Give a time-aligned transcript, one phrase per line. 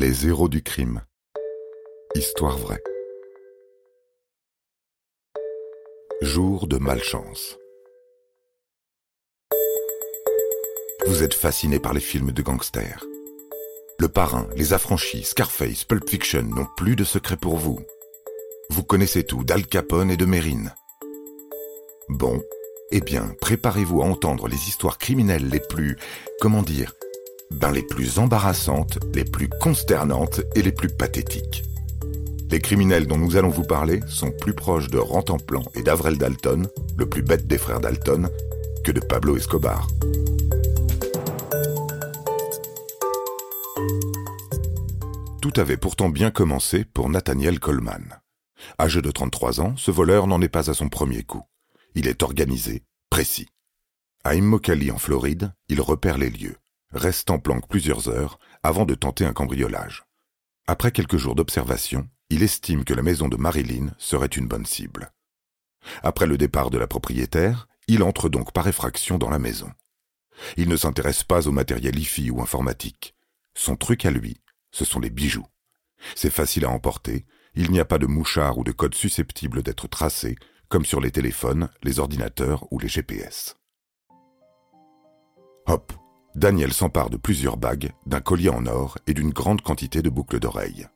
[0.00, 1.02] Les héros du crime.
[2.14, 2.82] Histoire vraie.
[6.22, 7.58] Jour de malchance.
[11.06, 13.04] Vous êtes fasciné par les films de gangsters.
[13.98, 17.78] Le Parrain, Les Affranchis, Scarface, Pulp Fiction n'ont plus de secret pour vous.
[18.70, 20.74] Vous connaissez tout d'Al Capone et de Mérine.
[22.08, 22.42] Bon,
[22.90, 25.98] eh bien, préparez-vous à entendre les histoires criminelles les plus,
[26.40, 26.94] comment dire,
[27.50, 31.64] ben les plus embarrassantes, les plus consternantes et les plus pathétiques.
[32.50, 36.66] Les criminels dont nous allons vous parler sont plus proches de Rantanplan et d'Avrel Dalton,
[36.96, 38.28] le plus bête des frères Dalton,
[38.82, 39.86] que de Pablo Escobar.
[45.40, 48.20] Tout avait pourtant bien commencé pour Nathaniel Coleman.
[48.78, 51.42] Âgé de 33 ans, ce voleur n'en est pas à son premier coup.
[51.94, 53.48] Il est organisé, précis.
[54.24, 56.56] À Immokalee en Floride, il repère les lieux
[56.92, 60.04] reste en planque plusieurs heures avant de tenter un cambriolage.
[60.66, 65.12] Après quelques jours d'observation, il estime que la maison de Marilyn serait une bonne cible.
[66.02, 69.70] Après le départ de la propriétaire, il entre donc par effraction dans la maison.
[70.56, 73.14] Il ne s'intéresse pas au matériel IFI ou informatique.
[73.54, 75.46] Son truc à lui, ce sont les bijoux.
[76.14, 79.88] C'est facile à emporter, il n'y a pas de mouchard ou de code susceptible d'être
[79.88, 80.36] tracé,
[80.68, 83.56] comme sur les téléphones, les ordinateurs ou les GPS.
[85.66, 85.92] Hop,
[86.36, 90.38] Daniel s'empare de plusieurs bagues, d'un collier en or et d'une grande quantité de boucles
[90.38, 90.86] d'oreilles.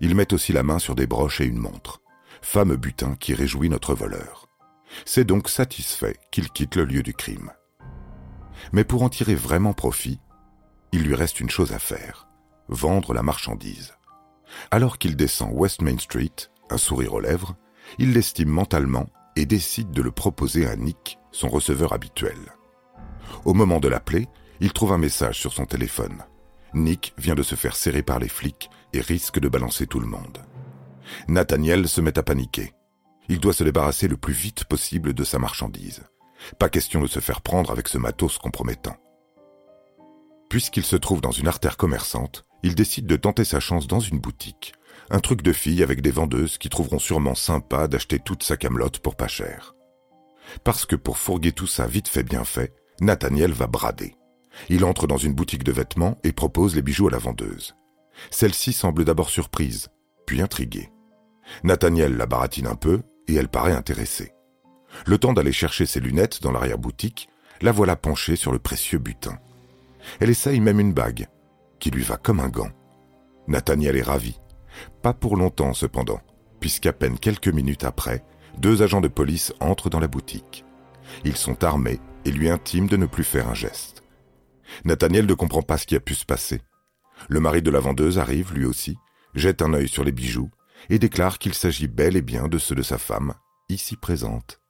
[0.00, 2.02] Il met aussi la main sur des broches et une montre.
[2.42, 4.48] Fameux butin qui réjouit notre voleur.
[5.06, 7.50] C'est donc satisfait qu'il quitte le lieu du crime.
[8.72, 10.20] Mais pour en tirer vraiment profit,
[10.92, 12.28] il lui reste une chose à faire,
[12.68, 13.94] vendre la marchandise.
[14.70, 16.34] Alors qu'il descend West Main Street,
[16.70, 17.56] un sourire aux lèvres,
[17.98, 22.38] il l'estime mentalement et décide de le proposer à Nick, son receveur habituel.
[23.44, 24.28] Au moment de l'appeler,
[24.60, 26.22] il trouve un message sur son téléphone.
[26.74, 30.06] Nick vient de se faire serrer par les flics et risque de balancer tout le
[30.06, 30.38] monde.
[31.28, 32.72] Nathaniel se met à paniquer.
[33.28, 36.02] Il doit se débarrasser le plus vite possible de sa marchandise.
[36.58, 38.96] Pas question de se faire prendre avec ce matos compromettant.
[40.50, 44.18] Puisqu'il se trouve dans une artère commerçante, il décide de tenter sa chance dans une
[44.18, 44.74] boutique.
[45.10, 49.00] Un truc de fille avec des vendeuses qui trouveront sûrement sympa d'acheter toute sa camelote
[49.00, 49.74] pour pas cher.
[50.62, 54.14] Parce que pour fourguer tout ça vite fait bien fait, Nathaniel va brader.
[54.68, 57.74] Il entre dans une boutique de vêtements et propose les bijoux à la vendeuse.
[58.30, 59.88] Celle-ci semble d'abord surprise,
[60.26, 60.90] puis intriguée.
[61.62, 64.32] Nathaniel la baratine un peu et elle paraît intéressée.
[65.06, 67.28] Le temps d'aller chercher ses lunettes dans l'arrière-boutique,
[67.60, 69.38] la voilà penchée sur le précieux butin.
[70.20, 71.28] Elle essaye même une bague,
[71.80, 72.70] qui lui va comme un gant.
[73.48, 74.38] Nathaniel est ravi.
[75.02, 76.20] Pas pour longtemps cependant,
[76.60, 78.24] puisqu'à peine quelques minutes après,
[78.58, 80.64] deux agents de police entrent dans la boutique.
[81.24, 84.03] Ils sont armés et lui intiment de ne plus faire un geste.
[84.84, 86.62] Nathaniel ne comprend pas ce qui a pu se passer.
[87.28, 88.96] Le mari de la vendeuse arrive, lui aussi,
[89.34, 90.50] jette un œil sur les bijoux
[90.90, 93.34] et déclare qu'il s'agit bel et bien de ceux de sa femme,
[93.68, 94.60] ici présente.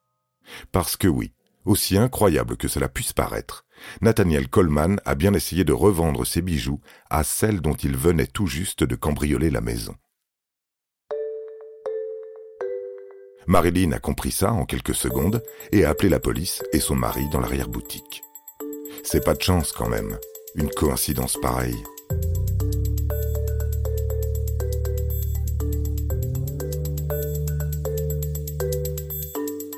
[0.72, 1.32] Parce que oui,
[1.64, 3.64] aussi incroyable que cela puisse paraître,
[4.00, 6.80] Nathaniel Coleman a bien essayé de revendre ses bijoux
[7.10, 9.94] à celle dont il venait tout juste de cambrioler la maison.
[13.46, 17.28] Marilyn a compris ça en quelques secondes et a appelé la police et son mari
[17.28, 18.22] dans l'arrière-boutique.
[19.02, 20.18] C'est pas de chance quand même,
[20.54, 21.82] une coïncidence pareille.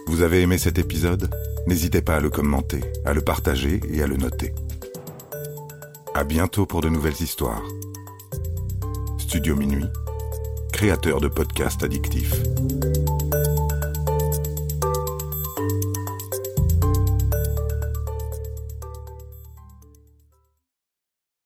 [0.07, 1.29] Vous avez aimé cet épisode?
[1.67, 4.55] N'hésitez pas à le commenter, à le partager et à le noter.
[6.15, 7.63] À bientôt pour de nouvelles histoires.
[9.19, 9.85] Studio Minuit,
[10.73, 12.43] créateur de podcasts addictifs.